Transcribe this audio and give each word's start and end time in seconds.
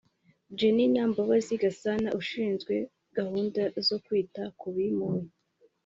Jenina 0.57 1.01
Mbabazi 1.11 1.53
Gasana 1.63 2.09
ushinzwe 2.19 2.73
gahunda 3.17 3.61
zo 3.87 3.97
kwita 4.05 4.43
ku 4.59 4.67
bimuwe 4.75 5.21